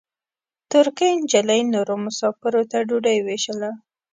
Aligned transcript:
ترکۍ 0.69 1.11
نجلۍ 1.21 1.61
نورو 1.73 1.95
مساپرو 2.03 2.61
ته 2.71 2.77
ډوډۍ 2.87 3.17
وېشله. 3.21 3.71